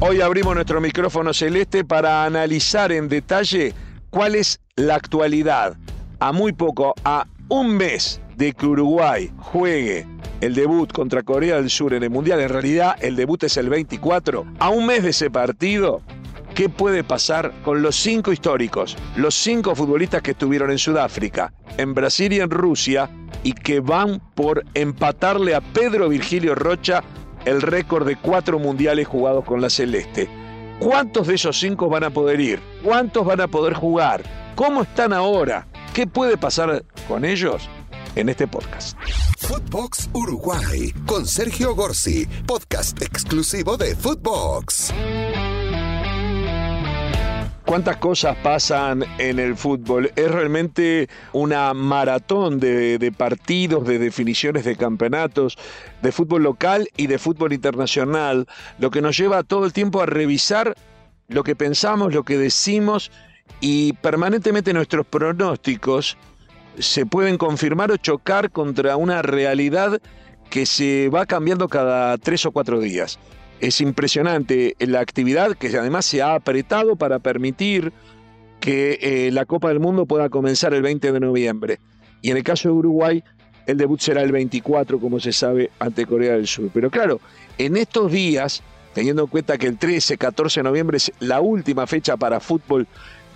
[0.00, 3.74] Hoy abrimos nuestro micrófono celeste para analizar en detalle
[4.10, 5.76] cuál es la actualidad
[6.20, 10.06] a muy poco, a un mes de que Uruguay juegue
[10.40, 12.38] el debut contra Corea del Sur en el Mundial.
[12.38, 14.46] En realidad, el debut es el 24.
[14.60, 16.00] A un mes de ese partido,
[16.54, 18.96] ¿qué puede pasar con los cinco históricos?
[19.16, 23.10] Los cinco futbolistas que estuvieron en Sudáfrica, en Brasil y en Rusia,
[23.42, 27.02] y que van por empatarle a Pedro Virgilio Rocha
[27.48, 30.28] el récord de cuatro mundiales jugados con la Celeste.
[30.78, 32.60] ¿Cuántos de esos cinco van a poder ir?
[32.84, 34.22] ¿Cuántos van a poder jugar?
[34.54, 35.66] ¿Cómo están ahora?
[35.94, 37.68] ¿Qué puede pasar con ellos?
[38.14, 38.98] En este podcast.
[39.38, 44.92] Footbox Uruguay con Sergio Gorsi, podcast exclusivo de Footbox.
[47.68, 50.10] Cuántas cosas pasan en el fútbol.
[50.16, 55.58] Es realmente una maratón de, partidos, de definiciones de campeonatos,
[56.00, 58.46] de fútbol local y de fútbol internacional,
[58.78, 60.76] lo que nos lleva todo el tiempo a revisar
[61.28, 63.10] lo que pensamos, lo que decimos
[63.60, 66.16] y permanentemente nuestros pronósticos
[66.78, 70.00] se pueden confirmar o chocar contra una realidad
[70.48, 73.18] que se va cambiando cada tres o cuatro días.
[73.60, 77.92] Es impresionante la actividad que además se ha apretado para permitir
[78.60, 81.80] que eh, la Copa del Mundo pueda comenzar el 20 de noviembre.
[82.22, 83.24] Y en el caso de Uruguay,
[83.66, 86.70] el debut será el 24, como se sabe, ante Corea del Sur.
[86.72, 87.20] Pero claro,
[87.58, 88.62] en estos días,
[88.94, 92.86] teniendo en cuenta que el 13, 14 de noviembre es la última fecha para fútbol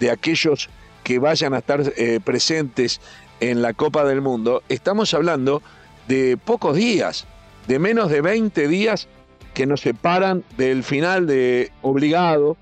[0.00, 0.68] de aquellos
[1.04, 3.00] que vayan a estar eh, presentes
[3.40, 5.62] en la Copa del Mundo, estamos hablando
[6.06, 7.26] de pocos días,
[7.66, 9.08] de menos de 20 días
[9.54, 12.56] que nos separan del final de obligado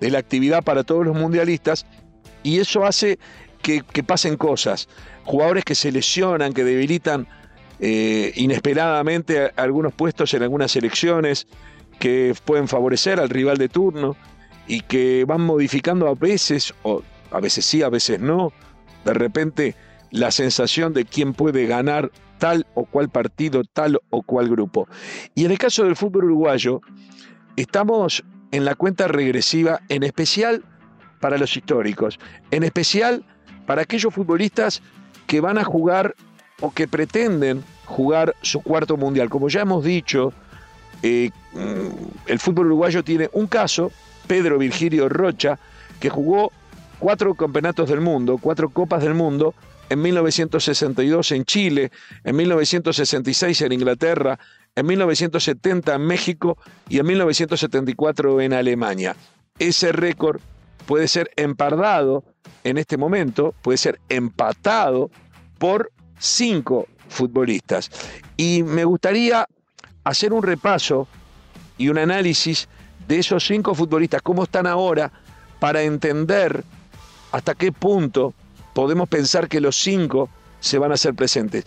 [0.00, 1.86] de la actividad para todos los mundialistas
[2.42, 3.18] y eso hace
[3.62, 4.88] que, pasen cosas.
[5.24, 7.26] Jugadores que se lesionan, que debilitan
[7.80, 11.48] eh, inesperadamente algunos puestos en algunas selecciones,
[11.98, 14.16] que pueden favorecer al rival de turno
[14.68, 18.52] y que van modificando a veces, o a veces sí, a veces no,
[19.04, 19.74] de repente
[20.10, 24.88] la sensación de quién puede ganar tal o cual partido, tal o cual grupo.
[25.34, 26.80] Y en el caso del fútbol uruguayo,
[27.56, 30.64] estamos en la cuenta regresiva, en especial
[31.20, 32.18] para los históricos,
[32.50, 33.24] en especial
[33.66, 34.82] para aquellos futbolistas
[35.26, 36.14] que van a jugar
[36.60, 39.28] o que pretenden jugar su cuarto mundial.
[39.28, 40.32] Como ya hemos dicho,
[41.02, 43.90] eh, mm, el fútbol uruguayo tiene un caso,
[44.26, 45.58] Pedro Virgilio Rocha,
[46.00, 46.52] que jugó
[46.98, 49.54] cuatro campeonatos del mundo, cuatro copas del mundo,
[49.88, 51.90] en 1962 en Chile,
[52.24, 54.38] en 1966 en Inglaterra,
[54.74, 56.58] en 1970 en México
[56.88, 59.16] y en 1974 en Alemania.
[59.58, 60.40] Ese récord
[60.86, 62.24] puede ser empardado
[62.64, 65.10] en este momento, puede ser empatado
[65.58, 67.90] por cinco futbolistas.
[68.36, 69.46] Y me gustaría
[70.04, 71.08] hacer un repaso
[71.78, 72.68] y un análisis
[73.06, 75.12] de esos cinco futbolistas, cómo están ahora,
[75.58, 76.64] para entender
[77.32, 78.34] hasta qué punto
[78.76, 80.28] podemos pensar que los cinco
[80.60, 81.64] se van a hacer presentes.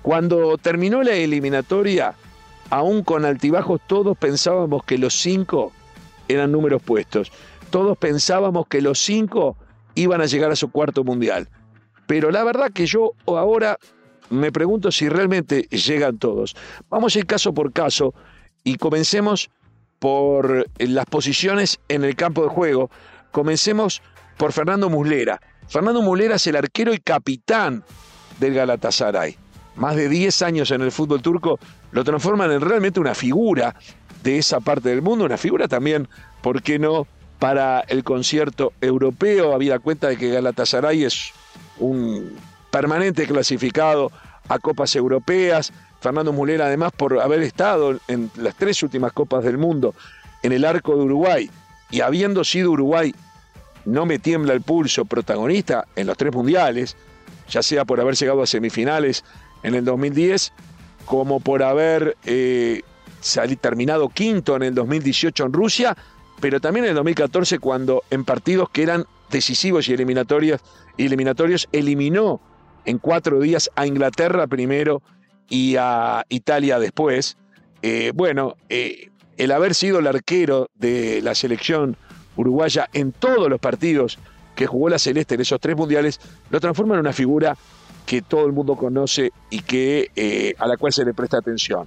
[0.00, 2.14] Cuando terminó la eliminatoria,
[2.70, 5.72] aún con altibajos, todos pensábamos que los cinco
[6.28, 7.32] eran números puestos.
[7.70, 9.56] Todos pensábamos que los cinco
[9.96, 11.48] iban a llegar a su cuarto mundial.
[12.06, 13.76] Pero la verdad que yo ahora
[14.30, 16.54] me pregunto si realmente llegan todos.
[16.88, 18.14] Vamos a ir caso por caso
[18.62, 19.50] y comencemos
[19.98, 22.88] por las posiciones en el campo de juego.
[23.32, 24.00] Comencemos
[24.36, 25.40] por Fernando Muslera.
[25.72, 27.82] Fernando Mulera es el arquero y capitán
[28.38, 29.38] del Galatasaray.
[29.76, 31.58] Más de 10 años en el fútbol turco
[31.92, 33.74] lo transforman en realmente una figura
[34.22, 36.08] de esa parte del mundo, una figura también,
[36.42, 37.06] ¿por qué no?,
[37.38, 41.32] para el concierto europeo, habida cuenta de que Galatasaray es
[41.78, 42.36] un
[42.70, 44.12] permanente clasificado
[44.50, 45.72] a copas europeas.
[46.02, 49.94] Fernando Mulera, además, por haber estado en las tres últimas copas del mundo
[50.42, 51.50] en el arco de Uruguay
[51.90, 53.14] y habiendo sido Uruguay
[53.84, 56.96] no me tiembla el pulso, protagonista en los tres mundiales,
[57.48, 59.24] ya sea por haber llegado a semifinales
[59.62, 60.52] en el 2010,
[61.04, 62.82] como por haber eh,
[63.60, 65.96] terminado quinto en el 2018 en Rusia,
[66.40, 70.60] pero también en el 2014 cuando en partidos que eran decisivos y eliminatorios,
[70.98, 72.40] eliminatorios eliminó
[72.84, 75.02] en cuatro días a Inglaterra primero
[75.48, 77.36] y a Italia después.
[77.82, 81.96] Eh, bueno, eh, el haber sido el arquero de la selección
[82.36, 84.18] uruguaya en todos los partidos
[84.54, 86.20] que jugó la Celeste en esos tres mundiales,
[86.50, 87.56] lo transforma en una figura
[88.06, 91.86] que todo el mundo conoce y que, eh, a la cual se le presta atención.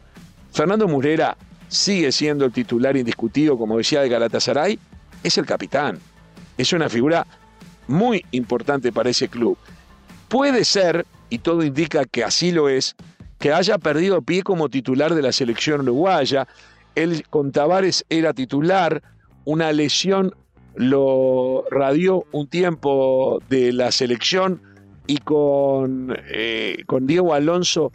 [0.51, 1.37] Fernando Murera
[1.67, 4.79] sigue siendo el titular indiscutido, como decía, de Galatasaray,
[5.23, 5.99] es el capitán.
[6.57, 7.25] Es una figura
[7.87, 9.57] muy importante para ese club.
[10.29, 12.95] Puede ser, y todo indica que así lo es,
[13.39, 16.47] que haya perdido pie como titular de la selección uruguaya.
[16.95, 19.03] Él con Tavares era titular,
[19.45, 20.35] una lesión
[20.75, 24.61] lo radió un tiempo de la selección
[25.07, 27.91] y con, eh, con Diego Alonso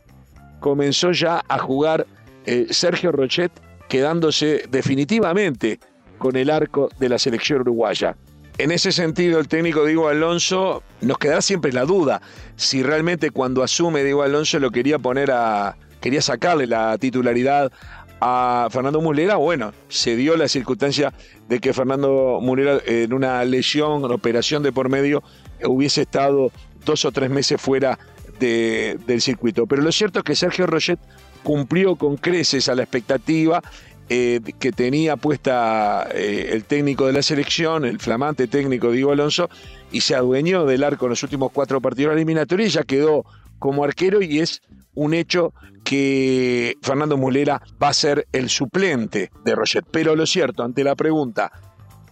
[0.60, 2.06] comenzó ya a jugar
[2.46, 3.52] eh, Sergio Rochet,
[3.88, 5.80] quedándose definitivamente
[6.18, 8.16] con el arco de la selección uruguaya.
[8.58, 12.20] En ese sentido, el técnico Diego Alonso nos quedará siempre la duda
[12.56, 15.76] si realmente cuando asume Diego Alonso lo quería poner a.
[16.00, 17.72] quería sacarle la titularidad
[18.20, 19.36] a Fernando Mulera.
[19.36, 21.12] Bueno, se dio la circunstancia
[21.48, 25.22] de que Fernando Mulera, en una lesión, operación de por medio,
[25.64, 26.52] hubiese estado
[26.84, 27.98] dos o tres meses fuera
[28.38, 29.66] del circuito.
[29.66, 30.98] Pero lo cierto es que Sergio Roget
[31.42, 33.62] cumplió con creces a la expectativa
[34.08, 39.48] eh, que tenía puesta eh, el técnico de la selección, el flamante técnico Diego Alonso,
[39.92, 43.24] y se adueñó del arco en los últimos cuatro partidos eliminatorios y ya quedó
[43.58, 44.62] como arquero y es
[44.94, 45.52] un hecho
[45.90, 49.84] que Fernando Mulera va a ser el suplente de Roget.
[49.90, 51.50] Pero lo cierto, ante la pregunta,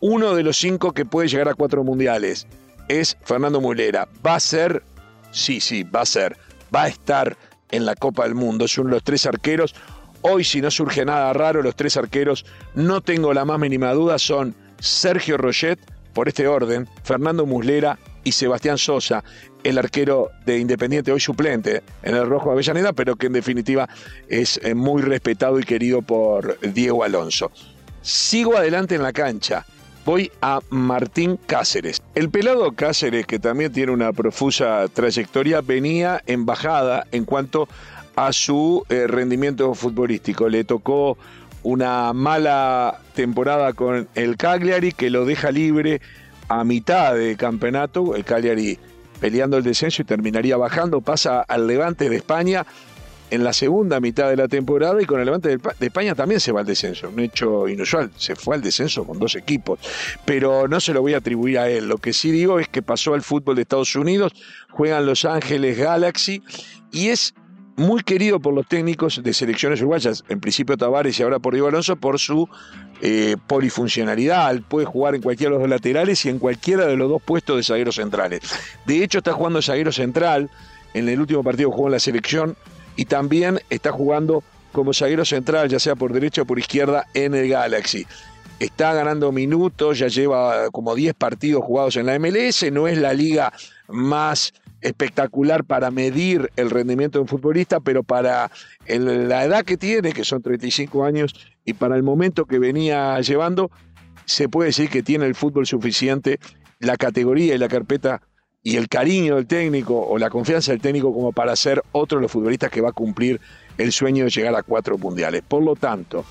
[0.00, 2.48] uno de los cinco que puede llegar a cuatro mundiales
[2.88, 4.08] es Fernando Mulera.
[4.26, 4.82] ¿Va a ser?
[5.30, 6.36] Sí, sí, va a ser.
[6.74, 7.36] Va a estar
[7.70, 8.64] en la Copa del Mundo.
[8.64, 9.76] Es uno de los tres arqueros.
[10.22, 14.18] Hoy, si no surge nada raro, los tres arqueros, no tengo la más mínima duda,
[14.18, 15.78] son Sergio Roget,
[16.14, 19.22] por este orden, Fernando Muslera y Sebastián Sosa,
[19.68, 23.88] el arquero de Independiente, hoy suplente en el Rojo Avellaneda, pero que en definitiva
[24.28, 27.50] es eh, muy respetado y querido por Diego Alonso.
[28.00, 29.66] Sigo adelante en la cancha.
[30.06, 32.00] Voy a Martín Cáceres.
[32.14, 37.68] El pelado Cáceres, que también tiene una profusa trayectoria, venía en bajada en cuanto
[38.16, 40.48] a su eh, rendimiento futbolístico.
[40.48, 41.18] Le tocó
[41.62, 46.00] una mala temporada con el Cagliari que lo deja libre
[46.48, 48.16] a mitad de campeonato.
[48.16, 48.78] El Cagliari
[49.20, 52.66] peleando el descenso y terminaría bajando, pasa al Levante de España
[53.30, 56.52] en la segunda mitad de la temporada y con el Levante de España también se
[56.52, 57.08] va al descenso.
[57.08, 59.78] Un hecho inusual, se fue al descenso con dos equipos,
[60.24, 61.88] pero no se lo voy a atribuir a él.
[61.88, 64.32] Lo que sí digo es que pasó al fútbol de Estados Unidos,
[64.70, 66.42] juegan Los Ángeles Galaxy
[66.90, 67.34] y es
[67.78, 71.68] muy querido por los técnicos de selecciones uruguayas, en principio Tavares y ahora por Diego
[71.68, 72.48] Alonso, por su
[73.00, 74.60] eh, polifuncionalidad.
[74.68, 77.56] Puede jugar en cualquiera de los dos laterales y en cualquiera de los dos puestos
[77.56, 78.40] de zagueros centrales.
[78.84, 80.50] De hecho, está jugando zaguero central.
[80.92, 82.56] En el último partido jugó en la selección
[82.96, 84.42] y también está jugando
[84.72, 88.08] como zaguero central, ya sea por derecha o por izquierda, en el Galaxy.
[88.58, 93.14] Está ganando minutos, ya lleva como 10 partidos jugados en la MLS, no es la
[93.14, 93.52] liga
[93.86, 98.50] más espectacular para medir el rendimiento de un futbolista, pero para
[98.86, 101.34] la edad que tiene, que son 35 años,
[101.64, 103.70] y para el momento que venía llevando,
[104.24, 106.38] se puede decir que tiene el fútbol suficiente,
[106.78, 108.22] la categoría y la carpeta
[108.62, 112.22] y el cariño del técnico o la confianza del técnico como para ser otro de
[112.22, 113.40] los futbolistas que va a cumplir
[113.78, 115.42] el sueño de llegar a cuatro mundiales.
[115.46, 116.24] Por lo tanto,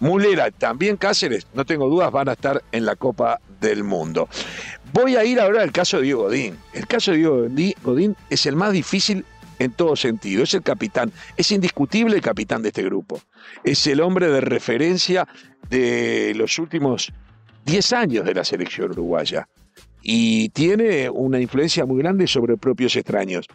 [0.00, 4.28] Mulera, también Cáceres, no tengo dudas, van a estar en la Copa del Mundo.
[4.92, 6.56] Voy a ir ahora al caso de Diego Godín.
[6.72, 9.24] El caso de Diego Godín es el más difícil
[9.58, 10.42] en todo sentido.
[10.42, 13.20] Es el capitán, es indiscutible el capitán de este grupo.
[13.64, 15.28] Es el hombre de referencia
[15.68, 17.12] de los últimos
[17.66, 19.48] 10 años de la selección uruguaya.
[20.02, 23.46] Y tiene una influencia muy grande sobre propios extraños.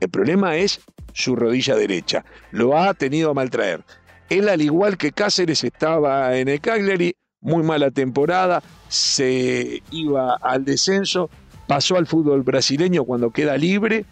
[0.00, 0.80] El problema es
[1.12, 2.24] su rodilla derecha.
[2.50, 3.84] Lo ha tenido a maltraer.
[4.28, 10.64] Él, al igual que Cáceres, estaba en el Cagliari, muy mala temporada, se iba al
[10.64, 11.28] descenso,
[11.66, 14.04] pasó al fútbol brasileño cuando queda libre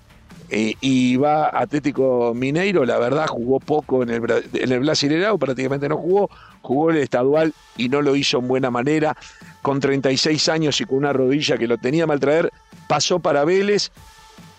[0.53, 4.23] eh, y va Atlético Mineiro, la verdad jugó poco en el,
[4.53, 6.29] en el Brasileirao, prácticamente no jugó,
[6.61, 9.17] jugó el estadual y no lo hizo en buena manera,
[9.63, 12.51] con 36 años y con una rodilla que lo tenía mal traer,
[12.89, 13.93] pasó para Vélez,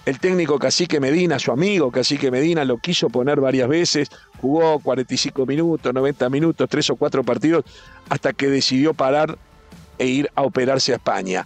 [0.05, 5.45] el técnico Cacique Medina, su amigo Cacique Medina, lo quiso poner varias veces, jugó 45
[5.45, 7.65] minutos, 90 minutos, tres o cuatro partidos,
[8.09, 9.37] hasta que decidió parar
[9.99, 11.45] e ir a operarse a España.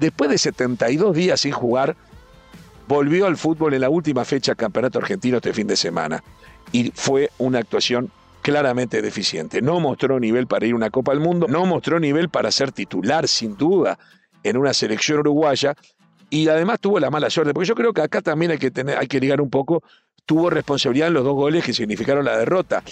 [0.00, 1.96] Después de 72 días sin jugar,
[2.88, 6.22] volvió al fútbol en la última fecha del Campeonato Argentino este fin de semana.
[6.72, 8.10] Y fue una actuación
[8.42, 9.62] claramente deficiente.
[9.62, 12.72] No mostró nivel para ir a una Copa del Mundo, no mostró nivel para ser
[12.72, 13.98] titular, sin duda,
[14.42, 15.76] en una selección uruguaya
[16.30, 18.98] y además tuvo la mala suerte, porque yo creo que acá también hay que, tener,
[18.98, 19.82] hay que ligar un poco,
[20.24, 22.82] tuvo responsabilidad en los dos goles que significaron la derrota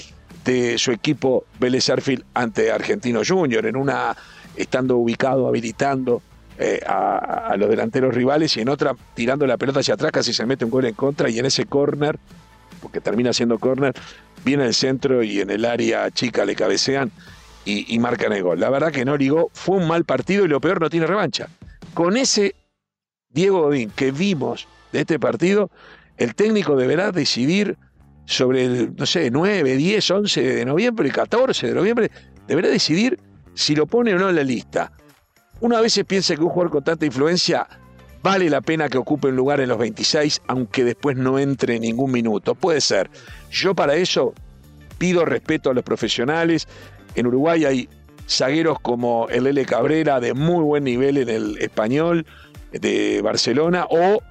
[0.45, 4.17] de su equipo Vélez Arfield ante Argentino Junior, en una
[4.57, 6.23] estando ubicado, habilitando
[6.59, 10.47] eh, a, los delanteros rivales y en otra tirando la pelota hacia atrás, casi se
[10.47, 12.19] mete un gol en contra y en ese córner,
[12.81, 13.95] porque termina siendo córner,
[14.45, 17.11] viene el centro y en el área chica le cabecean
[17.65, 18.61] y, y marcan el gol.
[18.61, 21.49] La verdad que no ligó, fue un mal partido y lo peor no tiene revancha.
[21.95, 22.55] Con ese
[23.35, 25.71] Diego Godín que vimos de este partido,
[26.17, 27.77] el técnico deberá decidir
[28.27, 32.11] sobre el, no sé, 9, 10, 11 de noviembre, 14 de noviembre,
[32.47, 33.19] deberá decidir
[33.55, 34.93] si lo pone o no en la lista.
[35.61, 37.67] Uno a veces piensa que un jugador con tanta influencia
[38.23, 42.11] vale la pena que ocupe un lugar en los 26, aunque después no entre ningún
[42.11, 42.55] minuto.
[42.55, 43.11] Puede ser.
[43.51, 44.33] Yo para eso
[44.99, 46.67] pido respeto a los profesionales.
[47.15, 47.89] En Uruguay hay
[48.29, 49.65] zagueros como el L.
[49.67, 52.27] Cabrera de muy buen nivel en el español
[52.81, 54.23] de Barcelona o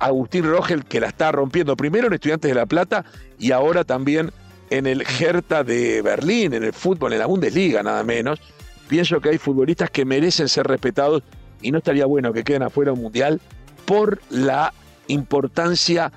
[0.00, 3.04] Agustín Rogel que la está rompiendo primero en Estudiantes de La Plata
[3.38, 4.30] y ahora también
[4.70, 8.40] en el Hertha de Berlín, en el fútbol, en la Bundesliga nada menos.
[8.88, 11.22] Pienso que hay futbolistas que merecen ser respetados
[11.62, 13.40] y no estaría bueno que queden afuera un mundial
[13.84, 14.72] por la
[15.08, 16.12] importancia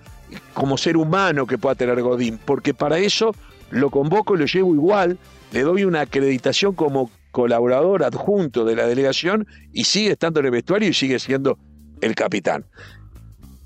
[0.53, 3.33] como ser humano que pueda tener Godín, porque para eso
[3.69, 5.17] lo convoco y lo llevo igual,
[5.51, 10.51] le doy una acreditación como colaborador adjunto de la delegación y sigue estando en el
[10.51, 11.57] vestuario y sigue siendo
[12.01, 12.65] el capitán.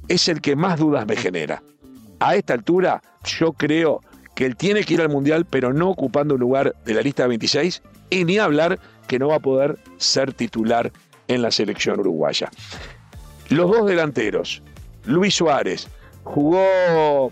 [0.08, 1.64] Es el que más dudas me genera.
[2.20, 4.02] A esta altura yo creo
[4.36, 7.24] que él tiene que ir al Mundial, pero no ocupando un lugar de la lista
[7.24, 10.92] de 26, y ni hablar que no va a poder ser titular
[11.28, 12.52] en la selección uruguaya.
[13.50, 14.62] Los dos delanteros,
[15.06, 15.88] Luis Suárez,
[16.24, 17.32] jugó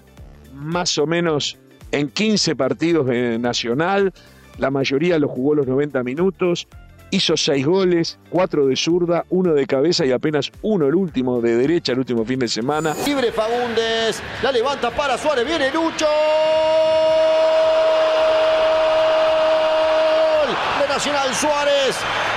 [0.54, 1.58] más o menos
[1.92, 4.14] en 15 partidos de Nacional,
[4.58, 6.68] la mayoría lo jugó los 90 minutos,
[7.12, 11.56] hizo 6 goles, 4 de zurda, 1 de cabeza y apenas uno el último de
[11.56, 12.96] derecha el último fin de semana.
[13.06, 16.08] Libre Fagundes, la levanta para Suárez, viene Lucho.
[20.94, 21.96] Nacional Suárez.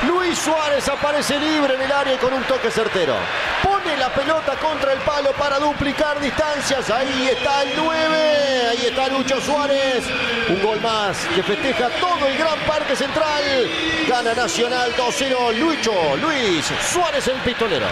[0.09, 3.13] Luis Suárez aparece libre en el área con un toque certero.
[3.63, 6.89] Pone la pelota contra el palo para duplicar distancias.
[6.89, 8.69] Ahí está el 9.
[8.71, 10.05] Ahí está Lucho Suárez.
[10.49, 13.43] Un gol más que festeja todo el gran parque central.
[14.09, 15.59] Gana Nacional 2-0.
[15.59, 17.85] Lucho Luis Suárez el pistolero.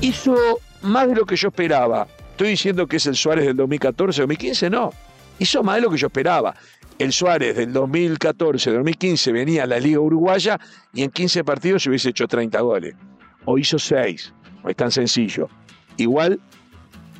[0.00, 0.34] Hizo
[0.80, 2.06] más de lo que yo esperaba.
[2.30, 4.90] Estoy diciendo que es el Suárez del 2014, 2015, no.
[5.38, 6.54] Hizo más de lo que yo esperaba
[7.02, 10.60] el Suárez del 2014-2015 venía a la Liga Uruguaya
[10.94, 12.94] y en 15 partidos se hubiese hecho 30 goles.
[13.44, 14.32] O hizo 6,
[14.62, 15.48] no es tan sencillo.
[15.96, 16.38] Igual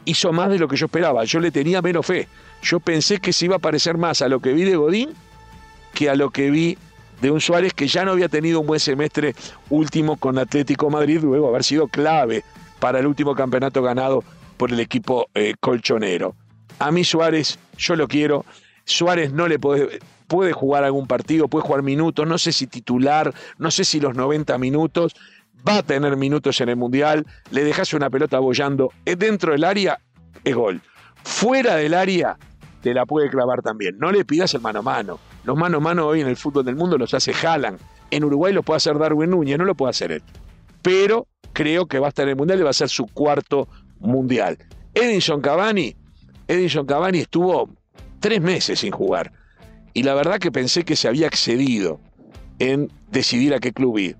[0.04, 2.28] hizo más de lo que yo esperaba, yo le tenía menos fe.
[2.62, 5.10] Yo pensé que se iba a parecer más a lo que vi de Godín
[5.92, 6.78] que a lo que vi
[7.20, 9.34] de un Suárez que ya no había tenido un buen semestre
[9.68, 12.44] último con Atlético Madrid, luego haber sido clave
[12.78, 14.22] para el último campeonato ganado
[14.56, 16.36] por el equipo eh, colchonero.
[16.78, 18.44] A mí Suárez, yo lo quiero,
[18.84, 23.32] Suárez no le puede, puede jugar algún partido, puede jugar minutos, no sé si titular,
[23.58, 25.14] no sé si los 90 minutos,
[25.66, 30.00] va a tener minutos en el Mundial, le dejas una pelota bollando dentro del área,
[30.44, 30.80] es gol.
[31.22, 32.36] Fuera del área,
[32.82, 33.96] te la puede clavar también.
[33.98, 35.18] No le pidas el mano a mano.
[35.44, 37.78] Los mano a mano hoy en el fútbol del mundo los hace Haaland.
[38.10, 40.22] En Uruguay lo puede hacer Darwin Núñez, no lo puede hacer él.
[40.82, 43.68] Pero creo que va a estar en el Mundial y va a ser su cuarto
[44.00, 44.58] Mundial.
[44.94, 45.96] Edinson Cavani,
[46.48, 47.70] Edinson Cavani estuvo
[48.22, 49.32] tres meses sin jugar.
[49.92, 52.00] Y la verdad que pensé que se había excedido
[52.58, 54.16] en decidir a qué club ir.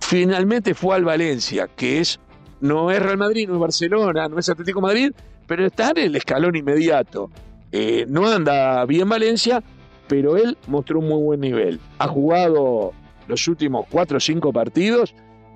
[0.00, 2.18] Finalmente fue al Valencia, que es
[2.60, 5.12] no es Real Madrid, no es Barcelona, no es Atlético Madrid,
[5.46, 7.30] pero está en el escalón inmediato.
[7.72, 9.62] Eh, no anda bien Valencia,
[10.08, 11.80] pero él mostró un muy buen nivel.
[11.98, 12.92] Ha jugado
[13.26, 15.14] los últimos cuatro o cinco partidos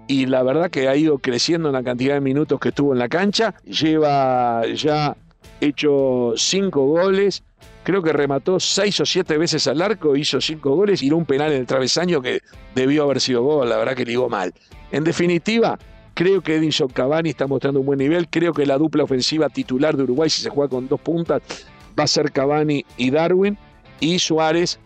[0.09, 2.99] y la verdad que ha ido creciendo en la cantidad de minutos que estuvo en
[2.99, 3.55] la cancha.
[3.65, 5.17] Lleva ya
[5.61, 7.45] hecho cinco goles
[7.87, 11.53] creo que remató seis o siete veces al arco, hizo cinco goles y un penal
[11.53, 12.41] en el travesaño que
[12.75, 14.53] debió haber sido gol, la verdad que ligó mal.
[14.91, 15.79] En definitiva,
[16.13, 19.97] creo que Edinson Cavani está mostrando un buen nivel, creo que la dupla ofensiva titular
[19.97, 21.43] de Uruguay, si se juega con dos puntas,
[21.97, 23.57] va a ser Cavani y Darwin,
[24.01, 24.81] y Suárez,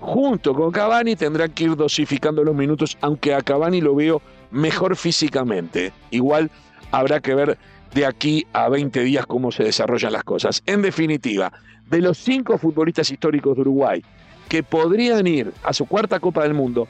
[0.00, 4.94] junto con Cavani, tendrán que ir dosificando los minutos, aunque a Cavani lo veo mejor
[4.96, 5.90] físicamente.
[6.10, 6.50] Igual
[6.90, 7.56] habrá que ver
[7.94, 10.62] de aquí a 20 días cómo se desarrollan las cosas.
[10.66, 11.52] En definitiva,
[11.90, 14.02] de los cinco futbolistas históricos de Uruguay
[14.48, 16.88] que podrían ir a su cuarta Copa del Mundo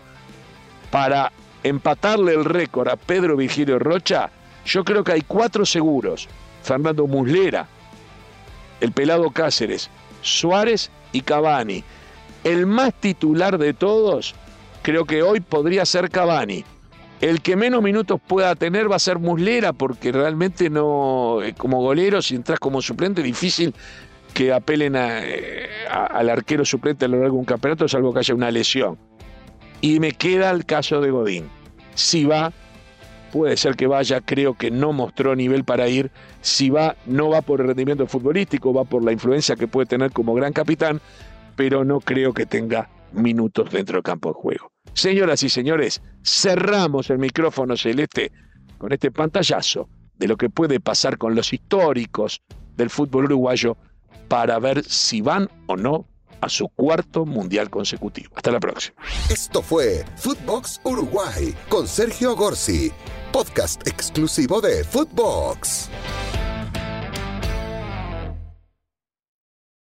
[0.90, 1.32] para
[1.62, 4.30] empatarle el récord a Pedro Virgilio Rocha,
[4.64, 6.28] yo creo que hay cuatro seguros.
[6.62, 7.66] Fernando Muslera,
[8.80, 9.90] el pelado Cáceres,
[10.20, 11.82] Suárez y Cavani.
[12.44, 14.34] El más titular de todos,
[14.82, 16.64] creo que hoy podría ser Cavani.
[17.22, 21.80] El que menos minutos pueda tener va a ser Muslera, porque realmente no, eh, como
[21.80, 23.72] golero, si entras como suplente, difícil
[24.34, 28.34] que apelen eh, al arquero suplente a lo largo de un campeonato, salvo que haya
[28.34, 28.98] una lesión.
[29.80, 31.48] Y me queda el caso de Godín.
[31.94, 32.52] Si va,
[33.32, 36.10] puede ser que vaya, creo que no mostró nivel para ir.
[36.40, 40.10] Si va, no va por el rendimiento futbolístico, va por la influencia que puede tener
[40.10, 41.00] como gran capitán,
[41.54, 44.71] pero no creo que tenga minutos dentro del campo de juego.
[44.94, 48.30] Señoras y señores, cerramos el micrófono celeste
[48.78, 52.42] con este pantallazo de lo que puede pasar con los históricos
[52.76, 53.76] del fútbol uruguayo
[54.28, 56.06] para ver si van o no
[56.40, 58.34] a su cuarto mundial consecutivo.
[58.36, 58.96] Hasta la próxima.
[59.30, 62.90] Esto fue Footbox Uruguay con Sergio Gorsi,
[63.32, 65.88] podcast exclusivo de Footbox.